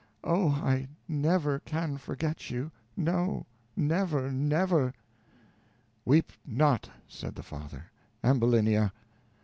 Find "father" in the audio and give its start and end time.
7.43-7.91